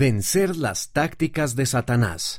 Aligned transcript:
Vencer 0.00 0.56
las 0.56 0.92
tácticas 0.92 1.56
de 1.56 1.66
Satanás. 1.66 2.38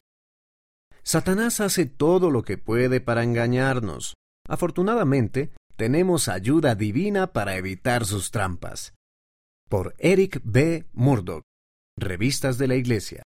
Satanás 1.04 1.60
hace 1.60 1.86
todo 1.86 2.32
lo 2.32 2.44
que 2.44 2.58
puede 2.58 3.02
para 3.02 3.22
engañarnos. 3.22 4.14
Afortunadamente, 4.48 5.52
tenemos 5.76 6.30
ayuda 6.30 6.76
divina 6.76 7.34
para 7.34 7.58
evitar 7.58 8.06
sus 8.06 8.32
trampas. 8.32 8.94
Por 9.68 9.94
Eric 9.98 10.40
B. 10.46 10.88
Murdoch, 10.94 11.44
Revistas 11.98 12.58
de 12.60 12.70
la 12.70 12.76
Iglesia. 12.76 13.24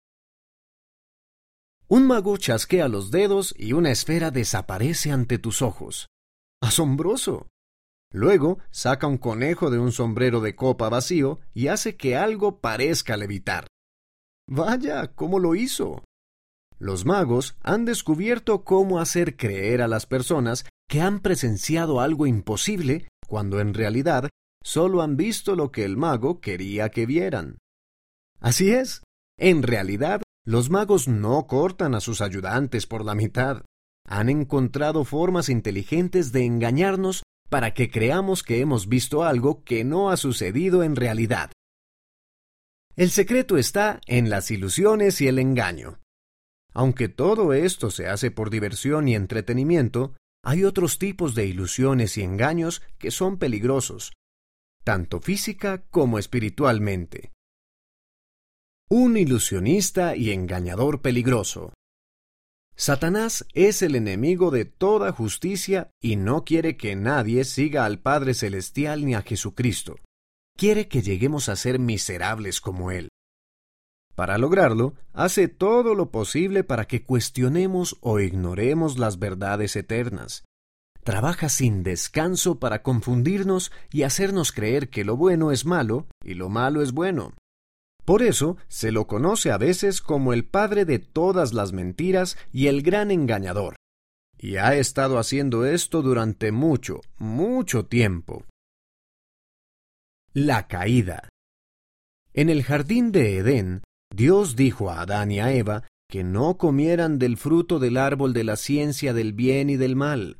Un 1.89 2.07
mago 2.07 2.37
chasquea 2.37 2.87
los 2.87 3.11
dedos 3.11 3.53
y 3.57 3.73
una 3.73 3.91
esfera 3.91 4.31
desaparece 4.31 5.11
ante 5.11 5.39
tus 5.39 5.61
ojos. 5.61 6.07
¡Asombroso! 6.61 7.49
Luego 8.13 8.59
saca 8.69 9.07
un 9.07 9.17
conejo 9.17 9.69
de 9.69 9.79
un 9.79 9.91
sombrero 9.91 10.39
de 10.39 10.55
copa 10.55 10.87
vacío 10.87 11.41
y 11.53 11.67
hace 11.67 11.97
que 11.97 12.15
algo 12.15 12.61
parezca 12.61 13.17
levitar. 13.17 13.67
Vaya, 14.53 15.07
¿cómo 15.15 15.39
lo 15.39 15.55
hizo? 15.55 16.03
Los 16.77 17.05
magos 17.05 17.55
han 17.61 17.85
descubierto 17.85 18.65
cómo 18.65 18.99
hacer 18.99 19.37
creer 19.37 19.81
a 19.81 19.87
las 19.87 20.05
personas 20.05 20.65
que 20.89 20.99
han 20.99 21.21
presenciado 21.21 22.01
algo 22.01 22.27
imposible 22.27 23.07
cuando 23.29 23.61
en 23.61 23.73
realidad 23.73 24.27
solo 24.61 25.03
han 25.03 25.15
visto 25.15 25.55
lo 25.55 25.71
que 25.71 25.85
el 25.85 25.95
mago 25.95 26.41
quería 26.41 26.89
que 26.89 27.05
vieran. 27.05 27.59
Así 28.41 28.71
es, 28.71 29.03
en 29.39 29.63
realidad 29.63 30.21
los 30.45 30.69
magos 30.69 31.07
no 31.07 31.47
cortan 31.47 31.95
a 31.95 32.01
sus 32.01 32.19
ayudantes 32.19 32.87
por 32.87 33.05
la 33.05 33.15
mitad. 33.15 33.63
Han 34.05 34.27
encontrado 34.27 35.05
formas 35.05 35.47
inteligentes 35.47 36.33
de 36.33 36.43
engañarnos 36.43 37.23
para 37.49 37.73
que 37.73 37.89
creamos 37.89 38.43
que 38.43 38.59
hemos 38.59 38.89
visto 38.89 39.23
algo 39.23 39.63
que 39.63 39.85
no 39.85 40.09
ha 40.11 40.17
sucedido 40.17 40.83
en 40.83 40.97
realidad. 40.97 41.51
El 42.95 43.09
secreto 43.09 43.57
está 43.57 44.01
en 44.05 44.29
las 44.29 44.51
ilusiones 44.51 45.21
y 45.21 45.27
el 45.27 45.39
engaño. 45.39 45.99
Aunque 46.73 47.09
todo 47.09 47.53
esto 47.53 47.89
se 47.89 48.07
hace 48.07 48.31
por 48.31 48.49
diversión 48.49 49.07
y 49.07 49.15
entretenimiento, 49.15 50.15
hay 50.43 50.63
otros 50.63 50.97
tipos 50.97 51.35
de 51.35 51.45
ilusiones 51.45 52.17
y 52.17 52.23
engaños 52.23 52.81
que 52.97 53.11
son 53.11 53.37
peligrosos, 53.37 54.13
tanto 54.83 55.19
física 55.21 55.83
como 55.89 56.17
espiritualmente. 56.17 57.31
Un 58.89 59.15
ilusionista 59.17 60.15
y 60.15 60.31
engañador 60.31 61.01
peligroso. 61.01 61.73
Satanás 62.75 63.45
es 63.53 63.81
el 63.83 63.95
enemigo 63.95 64.49
de 64.49 64.65
toda 64.65 65.11
justicia 65.11 65.91
y 66.01 66.15
no 66.15 66.43
quiere 66.43 66.77
que 66.77 66.95
nadie 66.95 67.45
siga 67.45 67.85
al 67.85 67.99
Padre 67.99 68.33
Celestial 68.33 69.05
ni 69.05 69.13
a 69.13 69.21
Jesucristo. 69.21 69.97
Quiere 70.61 70.87
que 70.87 71.01
lleguemos 71.01 71.49
a 71.49 71.55
ser 71.55 71.79
miserables 71.79 72.61
como 72.61 72.91
Él. 72.91 73.09
Para 74.13 74.37
lograrlo, 74.37 74.93
hace 75.11 75.47
todo 75.47 75.95
lo 75.95 76.11
posible 76.11 76.63
para 76.63 76.85
que 76.85 77.01
cuestionemos 77.01 77.97
o 78.01 78.19
ignoremos 78.19 78.99
las 78.99 79.17
verdades 79.17 79.75
eternas. 79.75 80.45
Trabaja 81.03 81.49
sin 81.49 81.81
descanso 81.81 82.59
para 82.59 82.83
confundirnos 82.83 83.71
y 83.91 84.03
hacernos 84.03 84.51
creer 84.51 84.91
que 84.91 85.03
lo 85.03 85.17
bueno 85.17 85.51
es 85.51 85.65
malo 85.65 86.05
y 86.23 86.35
lo 86.35 86.47
malo 86.47 86.83
es 86.83 86.91
bueno. 86.91 87.33
Por 88.05 88.21
eso 88.21 88.55
se 88.67 88.91
lo 88.91 89.07
conoce 89.07 89.49
a 89.49 89.57
veces 89.57 89.99
como 89.99 90.31
el 90.31 90.45
padre 90.45 90.85
de 90.85 90.99
todas 90.99 91.53
las 91.55 91.73
mentiras 91.73 92.37
y 92.53 92.67
el 92.67 92.83
gran 92.83 93.09
engañador. 93.09 93.77
Y 94.37 94.57
ha 94.57 94.75
estado 94.75 95.17
haciendo 95.17 95.65
esto 95.65 96.03
durante 96.03 96.51
mucho, 96.51 97.01
mucho 97.17 97.87
tiempo. 97.87 98.45
La 100.33 100.65
caída. 100.69 101.27
En 102.33 102.49
el 102.49 102.63
jardín 102.63 103.11
de 103.11 103.37
Edén, 103.39 103.83
Dios 104.15 104.55
dijo 104.55 104.89
a 104.89 105.01
Adán 105.01 105.29
y 105.29 105.41
a 105.41 105.51
Eva 105.51 105.83
que 106.09 106.23
no 106.23 106.57
comieran 106.57 107.19
del 107.19 107.35
fruto 107.35 107.79
del 107.79 107.97
árbol 107.97 108.31
de 108.31 108.45
la 108.45 108.55
ciencia 108.55 109.13
del 109.13 109.33
bien 109.33 109.69
y 109.69 109.75
del 109.75 109.97
mal. 109.97 110.37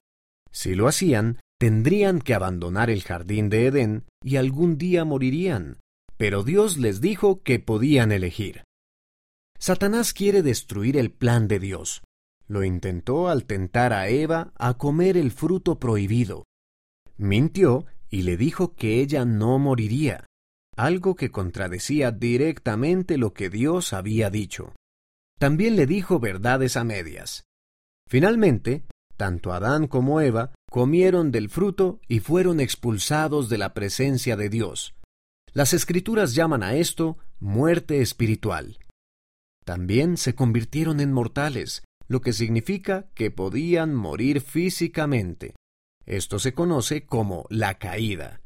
Si 0.50 0.76
lo 0.76 0.88
hacían, 0.88 1.40
tendrían 1.60 2.22
que 2.22 2.34
abandonar 2.34 2.90
el 2.90 3.04
jardín 3.04 3.50
de 3.50 3.66
Edén 3.66 4.06
y 4.24 4.38
algún 4.38 4.78
día 4.78 5.04
morirían, 5.04 5.82
pero 6.16 6.44
Dios 6.44 6.78
les 6.78 7.02
dijo 7.02 7.44
que 7.44 7.60
podían 7.60 8.14
elegir. 8.14 8.64
Satanás 9.60 10.14
quiere 10.14 10.42
destruir 10.42 10.96
el 10.96 11.12
plan 11.12 11.50
de 11.50 11.60
Dios. 11.60 12.02
Lo 12.48 12.64
intentó 12.64 13.28
al 13.28 13.44
tentar 13.44 13.92
a 13.92 14.08
Eva 14.08 14.54
a 14.56 14.78
comer 14.78 15.18
el 15.18 15.32
fruto 15.32 15.80
prohibido. 15.80 16.46
Mintió 17.18 17.86
y 18.12 18.24
le 18.24 18.38
dijo 18.38 18.76
que 18.76 19.00
ella 19.02 19.26
no 19.26 19.58
moriría, 19.58 20.26
algo 20.76 21.16
que 21.16 21.32
contradecía 21.32 22.12
directamente 22.12 23.18
lo 23.18 23.34
que 23.34 23.50
Dios 23.50 23.94
había 23.94 24.30
dicho. 24.30 24.74
También 25.40 25.76
le 25.76 25.88
dijo 25.88 26.20
verdades 26.20 26.78
a 26.78 26.84
medias. 26.84 27.46
Finalmente, 28.08 28.84
tanto 29.16 29.54
Adán 29.54 29.88
como 29.88 30.22
Eva 30.22 30.54
comieron 30.70 31.32
del 31.32 31.50
fruto 31.50 32.00
y 32.08 32.20
fueron 32.20 32.60
expulsados 32.60 33.50
de 33.50 33.58
la 33.58 33.74
presencia 33.74 34.36
de 34.36 34.50
Dios. 34.50 34.94
Las 35.54 35.74
escrituras 35.74 36.36
llaman 36.36 36.64
a 36.64 36.76
esto 36.76 37.18
muerte 37.40 38.02
espiritual. 38.02 38.78
También 39.66 40.18
se 40.18 40.36
convirtieron 40.36 41.00
en 41.00 41.14
mortales, 41.14 41.84
lo 42.08 42.22
que 42.22 42.34
significa 42.34 43.10
que 43.14 43.32
podían 43.32 43.96
morir 43.96 44.42
físicamente. 44.42 45.56
Esto 46.06 46.40
se 46.40 46.54
conoce 46.54 47.06
como 47.06 47.46
la 47.50 47.78
caída. 47.78 48.42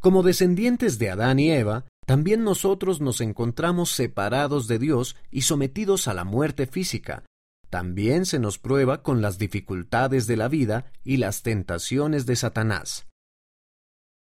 Como 0.00 0.22
descendientes 0.22 0.98
de 0.98 1.10
Adán 1.10 1.38
y 1.38 1.50
Eva, 1.50 1.86
también 2.06 2.44
nosotros 2.44 3.00
nos 3.00 3.20
encontramos 3.20 3.90
separados 3.90 4.68
de 4.68 4.78
Dios 4.78 5.16
y 5.30 5.42
sometidos 5.42 6.08
a 6.08 6.14
la 6.14 6.24
muerte 6.24 6.66
física. 6.66 7.24
También 7.68 8.24
se 8.24 8.38
nos 8.38 8.58
prueba 8.58 9.02
con 9.02 9.20
las 9.20 9.38
dificultades 9.38 10.26
de 10.26 10.36
la 10.36 10.48
vida 10.48 10.90
y 11.04 11.18
las 11.18 11.42
tentaciones 11.42 12.24
de 12.24 12.36
Satanás. 12.36 13.08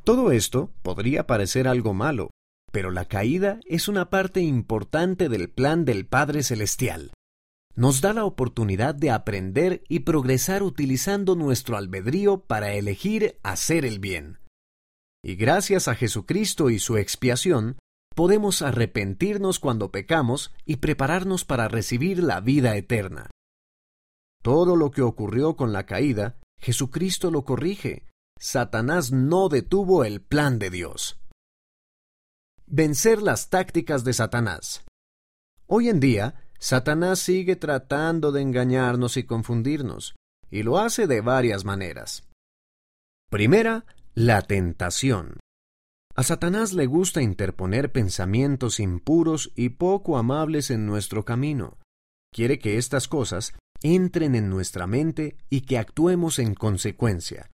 Todo 0.05 0.33
esto 0.33 0.72
podría 0.83 1.27
parecer 1.27 1.69
algo 1.69 1.94
malo, 1.94 2.31
pero 2.71 2.91
la 2.91 3.06
caída 3.06 3.60
es 3.65 3.89
una 3.89 4.10
parte 4.10 4.41
importante 4.41 5.28
del 5.28 5.49
plan 5.50 5.84
del 5.84 6.06
Padre 6.06 6.43
Celestial. 6.43 7.12
Nos 7.75 8.00
da 8.00 8.12
la 8.12 8.25
oportunidad 8.25 8.94
de 8.94 9.10
aprender 9.10 9.84
y 9.88 10.00
progresar 10.00 10.62
utilizando 10.62 11.36
nuestro 11.36 11.76
albedrío 11.76 12.41
para 12.41 12.72
elegir 12.72 13.38
hacer 13.42 13.84
el 13.84 14.00
bien. 14.00 14.38
Y 15.22 15.36
gracias 15.36 15.86
a 15.88 15.94
Jesucristo 15.94 16.70
y 16.70 16.78
su 16.78 16.97
expiación, 16.97 17.78
podemos 18.14 18.62
arrepentirnos 18.62 19.59
cuando 19.59 19.91
pecamos 19.91 20.53
y 20.64 20.76
prepararnos 20.76 21.44
para 21.44 21.69
recibir 21.69 22.22
la 22.22 22.41
vida 22.41 22.76
eterna. 22.76 23.30
Todo 24.42 24.76
lo 24.76 24.91
que 24.91 25.03
ocurrió 25.03 25.56
con 25.56 25.72
la 25.72 25.86
caída, 25.86 26.38
Jesucristo 26.59 27.30
lo 27.30 27.44
corrige, 27.44 28.06
Satanás 28.38 29.12
no 29.12 29.48
detuvo 29.48 30.04
el 30.04 30.22
plan 30.22 30.59
de 30.59 30.70
Dios. 30.70 31.20
Vencer 32.66 33.20
las 33.20 33.50
tácticas 33.50 34.04
de 34.04 34.14
Satanás. 34.14 34.84
Hoy 35.66 35.88
en 35.88 36.00
día, 36.00 36.50
Satanás 36.60 37.21
sigue 37.21 37.56
tratando 37.56 38.32
de 38.32 38.43
engañarnos 38.43 39.16
y 39.16 39.25
confundirnos, 39.25 40.15
y 40.50 40.62
lo 40.62 40.78
hace 40.78 41.06
de 41.06 41.22
varias 41.22 41.65
maneras. 41.65 42.28
Primera, 43.31 43.87
la 44.15 44.43
tentación. 44.43 45.41
A 46.15 46.22
Satanás 46.22 46.75
le 46.75 46.84
gusta 46.84 47.22
interponer 47.22 47.93
pensamientos 47.93 48.78
impuros 48.78 49.53
y 49.56 49.71
poco 49.71 50.19
amables 50.19 50.71
en 50.71 50.84
nuestro 50.84 51.25
camino. 51.25 51.78
Quiere 52.31 52.59
que 52.59 52.77
estas 52.77 53.09
cosas 53.09 53.54
entren 53.82 54.34
en 54.34 54.50
nuestra 54.50 54.87
mente 54.87 55.38
y 55.48 55.62
que 55.62 55.78
actuemos 55.78 56.38
en 56.38 56.54
consecuencia. 56.54 57.50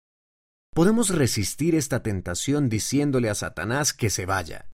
Podemos 0.74 1.10
resistir 1.10 1.76
esta 1.76 2.02
tentación 2.02 2.70
diciéndole 2.70 3.30
a 3.30 3.36
Satanás 3.36 3.92
que 3.92 4.10
se 4.10 4.26
vaya. 4.26 4.70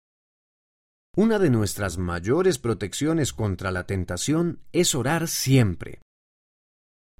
Una 1.15 1.39
de 1.39 1.49
nuestras 1.49 1.97
mayores 1.97 2.59
protecciones 2.59 3.33
contra 3.33 3.71
la 3.71 3.85
tentación 3.85 4.59
es 4.71 4.95
orar 4.95 5.27
siempre. 5.27 6.01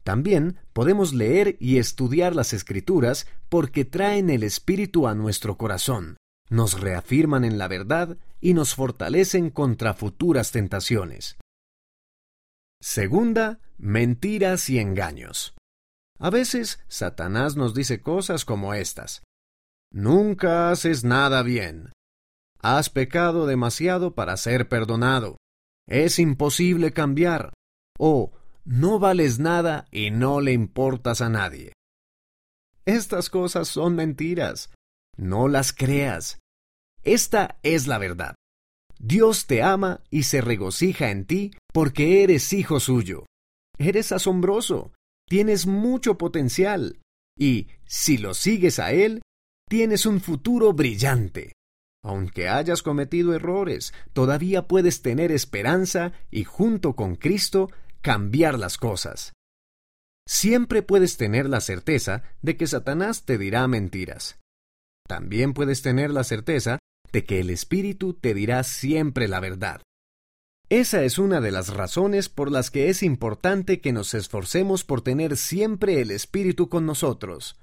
También 0.04 0.58
podemos 0.74 1.14
leer 1.14 1.58
y 1.60 1.78
estudiar 1.78 2.36
las 2.36 2.54
escrituras 2.54 3.28
porque 3.50 3.86
traen 3.86 4.30
el 4.30 4.44
Espíritu 4.44 5.08
a 5.08 5.16
nuestro 5.16 5.58
corazón, 5.58 6.18
nos 6.50 6.80
reafirman 6.80 7.44
en 7.44 7.58
la 7.58 7.68
verdad 7.68 8.18
y 8.42 8.54
nos 8.54 8.74
fortalecen 8.74 9.50
contra 9.50 9.94
futuras 9.94 10.52
tentaciones. 10.52 11.38
Segunda, 12.82 13.60
mentiras 13.78 14.70
y 14.70 14.80
engaños. 14.80 15.54
A 16.18 16.30
veces 16.30 16.80
Satanás 16.88 17.56
nos 17.56 17.74
dice 17.74 18.02
cosas 18.02 18.46
como 18.46 18.74
estas. 18.74 19.24
Nunca 19.92 20.72
haces 20.72 21.04
nada 21.04 21.44
bien. 21.44 21.92
Has 22.62 22.90
pecado 22.90 23.46
demasiado 23.46 24.16
para 24.16 24.36
ser 24.38 24.68
perdonado. 24.68 25.38
Es 25.88 26.20
imposible 26.20 26.92
cambiar. 26.92 27.54
O 27.98 28.32
no 28.66 29.00
vales 29.00 29.40
nada 29.40 29.86
y 29.92 30.12
no 30.12 30.42
le 30.42 30.52
importas 30.52 31.22
a 31.22 31.30
nadie. 31.30 31.74
Estas 32.86 33.30
cosas 33.30 33.68
son 33.68 33.96
mentiras. 33.96 34.72
No 35.16 35.48
las 35.48 35.74
creas. 35.74 36.40
Esta 37.04 37.58
es 37.64 37.88
la 37.88 37.98
verdad. 37.98 38.36
Dios 39.00 39.48
te 39.48 39.64
ama 39.64 40.02
y 40.10 40.24
se 40.24 40.42
regocija 40.42 41.10
en 41.10 41.26
ti 41.26 41.52
porque 41.74 42.24
eres 42.24 42.52
hijo 42.52 42.80
suyo. 42.82 43.26
Eres 43.78 44.12
asombroso, 44.12 44.92
tienes 45.30 45.66
mucho 45.66 46.18
potencial 46.18 47.00
y, 47.38 47.68
si 47.86 48.18
lo 48.18 48.34
sigues 48.34 48.80
a 48.80 48.92
Él, 48.92 49.22
tienes 49.70 50.06
un 50.06 50.20
futuro 50.20 50.74
brillante. 50.74 51.54
Aunque 52.04 52.48
hayas 52.48 52.82
cometido 52.82 53.34
errores, 53.34 53.94
todavía 54.14 54.68
puedes 54.68 55.02
tener 55.02 55.32
esperanza 55.32 56.14
y 56.32 56.44
junto 56.46 56.96
con 56.96 57.16
Cristo 57.16 57.70
cambiar 58.02 58.58
las 58.58 58.78
cosas. 58.78 59.34
Siempre 60.28 60.82
puedes 60.82 61.18
tener 61.18 61.50
la 61.50 61.60
certeza 61.60 62.24
de 62.42 62.56
que 62.56 62.68
Satanás 62.68 63.26
te 63.26 63.38
dirá 63.38 63.68
mentiras. 63.68 64.40
También 65.08 65.54
puedes 65.54 65.82
tener 65.82 66.12
la 66.12 66.24
certeza 66.24 66.80
de 67.12 67.26
que 67.26 67.40
el 67.40 67.50
Espíritu 67.50 68.14
te 68.14 68.34
dirá 68.34 68.64
siempre 68.64 69.28
la 69.28 69.40
verdad. 69.40 69.82
Esa 70.70 71.04
es 71.04 71.18
una 71.18 71.42
de 71.42 71.50
las 71.50 71.74
razones 71.74 72.30
por 72.30 72.52
las 72.52 72.70
que 72.70 72.90
es 72.90 73.02
importante 73.02 73.82
que 73.82 73.92
nos 73.92 74.14
esforcemos 74.14 74.84
por 74.84 75.02
tener 75.02 75.36
siempre 75.36 76.00
el 76.00 76.12
Espíritu 76.12 76.70
con 76.70 76.86
nosotros. 76.86 77.60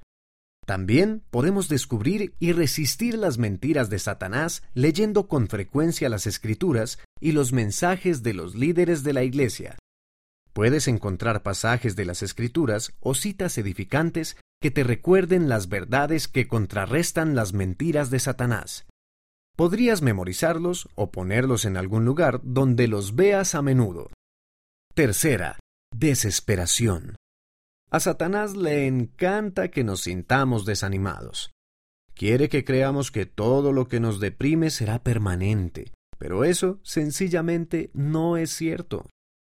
También 0.67 1.23
podemos 1.31 1.69
descubrir 1.69 2.35
y 2.41 2.51
resistir 2.51 3.17
las 3.17 3.39
mentiras 3.39 3.89
de 3.89 4.01
Satanás 4.01 4.65
leyendo 4.75 5.29
con 5.29 5.47
frecuencia 5.47 6.09
las 6.09 6.27
Escrituras 6.27 6.99
y 7.21 7.33
los 7.33 7.53
mensajes 7.53 8.25
de 8.25 8.35
los 8.35 8.57
líderes 8.57 9.05
de 9.05 9.13
la 9.13 9.23
Iglesia. 9.23 9.79
Puedes 10.53 10.89
encontrar 10.89 11.45
pasajes 11.45 11.95
de 11.95 12.05
las 12.05 12.23
Escrituras 12.23 12.93
o 12.99 13.15
citas 13.15 13.59
edificantes 13.59 14.37
que 14.61 14.73
te 14.73 14.83
recuerden 14.83 15.49
las 15.49 15.69
verdades 15.69 16.27
que 16.27 16.49
contrarrestan 16.49 17.37
las 17.37 17.53
mentiras 17.53 18.11
de 18.11 18.19
Satanás. 18.19 18.87
Podrías 19.55 20.03
memorizarlos 20.03 20.89
o 20.97 21.13
ponerlos 21.13 21.65
en 21.65 21.77
algún 21.77 22.05
lugar 22.05 22.41
donde 22.43 22.89
los 22.89 23.15
veas 23.15 23.55
a 23.55 23.63
menudo. 23.63 24.11
Tercera, 24.95 25.61
desesperación. 25.95 27.15
A 27.91 28.01
Satanás 28.01 28.57
le 28.57 28.87
encanta 28.87 29.69
que 29.69 29.85
nos 29.85 30.03
sintamos 30.03 30.65
desanimados. 30.67 31.53
Quiere 32.15 32.49
que 32.49 32.65
creamos 32.65 33.13
que 33.13 33.27
todo 33.27 33.73
lo 33.73 33.87
que 33.87 34.01
nos 34.01 34.19
deprime 34.19 34.71
será 34.71 35.03
permanente, 35.03 35.93
pero 36.19 36.45
eso 36.45 36.81
sencillamente 36.83 37.91
no 37.95 38.37
es 38.37 38.51
cierto. 38.51 39.07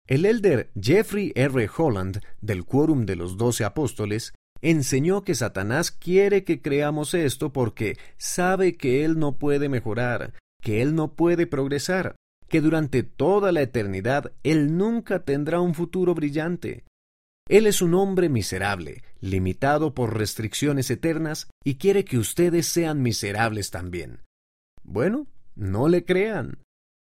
El 0.08 0.26
elder 0.26 0.72
Jeffrey 0.80 1.32
R. 1.36 1.70
Holland, 1.78 2.22
del 2.42 2.66
Quórum 2.66 3.06
de 3.06 3.16
los 3.16 3.38
Doce 3.38 3.64
Apóstoles, 3.64 4.34
enseñó 4.62 5.24
que 5.24 5.36
Satanás 5.36 5.92
quiere 5.92 6.44
que 6.44 6.62
creamos 6.62 7.14
esto 7.14 7.54
porque 7.54 7.98
sabe 8.18 8.76
que 8.76 9.06
él 9.06 9.20
no 9.20 9.38
puede 9.38 9.70
mejorar, 9.70 10.34
que 10.62 10.82
él 10.82 10.96
no 10.96 11.14
puede 11.14 11.48
progresar, 11.48 12.16
que 12.50 12.62
durante 12.62 13.04
toda 13.04 13.52
la 13.52 13.62
eternidad 13.62 14.34
él 14.44 14.78
nunca 14.78 15.24
tendrá 15.24 15.62
un 15.62 15.74
futuro 15.74 16.16
brillante. 16.16 16.86
Él 17.48 17.66
es 17.66 17.82
un 17.82 17.94
hombre 17.94 18.30
miserable, 18.30 19.04
limitado 19.22 19.94
por 19.94 20.18
restricciones 20.18 20.90
eternas, 20.92 21.48
y 21.64 21.76
quiere 21.76 22.06
que 22.06 22.18
ustedes 22.18 22.68
sean 22.68 23.02
miserables 23.02 23.72
también. 23.72 24.22
Bueno, 24.84 25.28
no 25.56 25.88
le 25.88 26.06
crean. 26.06 26.64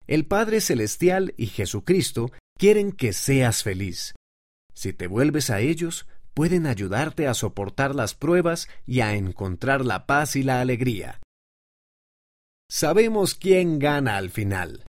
El 0.07 0.27
Padre 0.27 0.61
Celestial 0.61 1.35
y 1.37 1.47
Jesucristo 1.47 2.33
quieren 2.59 2.93
que 2.93 3.13
seas 3.13 3.63
feliz. 3.63 4.15
Si 4.75 4.93
te 4.93 5.07
vuelves 5.07 5.51
a 5.51 5.61
ellos, 5.61 6.07
pueden 6.35 6.67
ayudarte 6.67 7.29
a 7.29 7.35
soportar 7.35 7.95
las 7.95 8.15
pruebas 8.15 8.69
y 8.87 9.01
a 9.01 9.15
encontrar 9.15 9.85
la 9.85 10.07
paz 10.07 10.37
y 10.37 10.43
la 10.43 10.61
alegría. 10.61 11.21
Sabemos 12.71 13.35
quién 13.35 13.79
gana 13.79 14.17
al 14.17 14.31
final. 14.31 14.87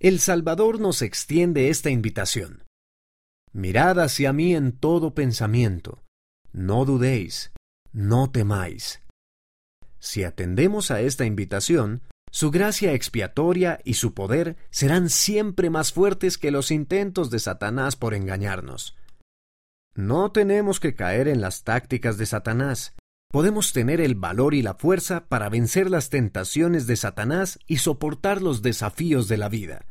El 0.00 0.18
Salvador 0.18 0.80
nos 0.80 1.02
extiende 1.02 1.68
esta 1.68 1.90
invitación. 1.90 2.61
Mirad 3.52 4.00
hacia 4.00 4.32
mí 4.32 4.54
en 4.54 4.72
todo 4.72 5.14
pensamiento. 5.14 6.02
No 6.52 6.84
dudéis, 6.84 7.52
no 7.92 8.30
temáis. 8.30 9.02
Si 9.98 10.24
atendemos 10.24 10.90
a 10.90 11.00
esta 11.00 11.26
invitación, 11.26 12.02
su 12.30 12.50
gracia 12.50 12.94
expiatoria 12.94 13.78
y 13.84 13.94
su 13.94 14.14
poder 14.14 14.56
serán 14.70 15.10
siempre 15.10 15.68
más 15.68 15.92
fuertes 15.92 16.38
que 16.38 16.50
los 16.50 16.70
intentos 16.70 17.30
de 17.30 17.38
Satanás 17.38 17.94
por 17.94 18.14
engañarnos. 18.14 18.96
No 19.94 20.32
tenemos 20.32 20.80
que 20.80 20.94
caer 20.94 21.28
en 21.28 21.42
las 21.42 21.64
tácticas 21.64 22.16
de 22.16 22.24
Satanás. 22.24 22.94
Podemos 23.30 23.74
tener 23.74 24.00
el 24.00 24.14
valor 24.14 24.54
y 24.54 24.62
la 24.62 24.74
fuerza 24.74 25.26
para 25.26 25.50
vencer 25.50 25.90
las 25.90 26.08
tentaciones 26.08 26.86
de 26.86 26.96
Satanás 26.96 27.58
y 27.66 27.78
soportar 27.78 28.40
los 28.40 28.62
desafíos 28.62 29.28
de 29.28 29.36
la 29.36 29.50
vida. 29.50 29.86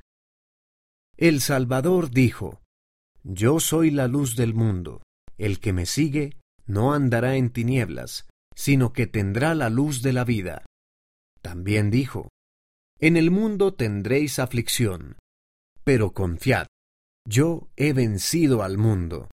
El 1.18 1.42
Salvador 1.42 2.10
dijo, 2.10 2.61
Yo 3.24 3.60
soy 3.60 3.92
la 3.92 4.08
luz 4.08 4.36
del 4.36 4.54
mundo. 4.54 5.04
El 5.38 5.60
que 5.60 5.74
me 5.74 5.86
sigue 5.86 6.38
no 6.66 6.94
andará 6.94 7.36
en 7.36 7.52
tinieblas, 7.52 8.28
sino 8.56 8.94
que 8.94 9.08
tendrá 9.08 9.56
la 9.56 9.70
luz 9.70 10.02
de 10.02 10.14
la 10.14 10.24
vida. 10.24 10.66
También 11.42 11.92
dijo, 11.92 12.30
En 13.00 13.18
el 13.18 13.32
mundo 13.32 13.74
tendréis 13.74 14.40
aflicción, 14.40 15.18
pero 15.84 16.14
confiad, 16.14 16.68
yo 17.28 17.70
he 17.76 17.94
vencido 17.94 18.64
al 18.64 18.78
mundo. 18.78 19.30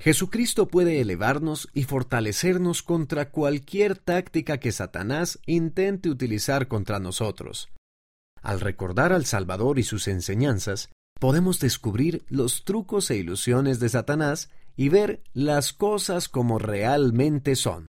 Jesucristo 0.00 0.68
puede 0.68 1.00
elevarnos 1.00 1.68
y 1.72 1.84
fortalecernos 1.84 2.82
contra 2.82 3.30
cualquier 3.30 3.96
táctica 3.96 4.58
que 4.58 4.72
Satanás 4.72 5.40
intente 5.46 6.10
utilizar 6.10 6.68
contra 6.68 6.98
nosotros. 6.98 7.70
Al 8.42 8.60
recordar 8.60 9.12
al 9.12 9.24
Salvador 9.24 9.78
y 9.78 9.82
sus 9.82 10.06
enseñanzas, 10.06 10.90
podemos 11.18 11.60
descubrir 11.60 12.24
los 12.28 12.64
trucos 12.64 13.10
e 13.10 13.16
ilusiones 13.16 13.80
de 13.80 13.88
Satanás 13.88 14.50
y 14.76 14.88
ver 14.88 15.22
las 15.32 15.72
cosas 15.72 16.28
como 16.28 16.58
realmente 16.58 17.56
son. 17.56 17.84